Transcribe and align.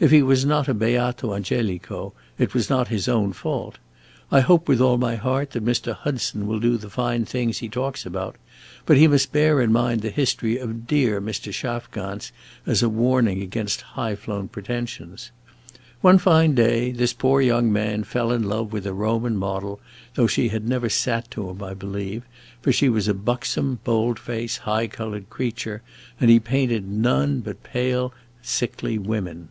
If 0.00 0.10
he 0.10 0.22
was 0.24 0.44
not 0.44 0.66
a 0.66 0.74
Beato 0.74 1.32
Angelico, 1.34 2.14
it 2.36 2.52
was 2.52 2.68
not 2.68 2.88
his 2.88 3.06
own 3.06 3.32
fault. 3.32 3.78
I 4.28 4.40
hope 4.40 4.68
with 4.68 4.80
all 4.80 4.98
my 4.98 5.14
heart 5.14 5.52
that 5.52 5.64
Mr. 5.64 5.94
Hudson 5.94 6.48
will 6.48 6.58
do 6.58 6.76
the 6.76 6.90
fine 6.90 7.24
things 7.24 7.58
he 7.58 7.68
talks 7.68 8.04
about, 8.04 8.34
but 8.86 8.96
he 8.96 9.06
must 9.06 9.30
bear 9.30 9.60
in 9.62 9.70
mind 9.70 10.02
the 10.02 10.10
history 10.10 10.58
of 10.58 10.88
dear 10.88 11.20
Mr. 11.20 11.54
Schafgans 11.54 12.32
as 12.66 12.82
a 12.82 12.88
warning 12.88 13.40
against 13.40 13.82
high 13.94 14.16
flown 14.16 14.48
pretensions. 14.48 15.30
One 16.00 16.18
fine 16.18 16.56
day 16.56 16.90
this 16.90 17.12
poor 17.12 17.40
young 17.40 17.72
man 17.72 18.02
fell 18.02 18.32
in 18.32 18.42
love 18.42 18.72
with 18.72 18.88
a 18.88 18.92
Roman 18.92 19.36
model, 19.36 19.78
though 20.16 20.26
she 20.26 20.48
had 20.48 20.68
never 20.68 20.88
sat 20.88 21.30
to 21.30 21.48
him, 21.50 21.62
I 21.62 21.72
believe, 21.72 22.24
for 22.60 22.72
she 22.72 22.88
was 22.88 23.06
a 23.06 23.14
buxom, 23.14 23.78
bold 23.84 24.18
faced, 24.18 24.58
high 24.58 24.88
colored 24.88 25.30
creature, 25.30 25.82
and 26.18 26.30
he 26.30 26.40
painted 26.40 26.88
none 26.88 27.38
but 27.40 27.62
pale, 27.62 28.12
sickly 28.42 28.98
women. 28.98 29.50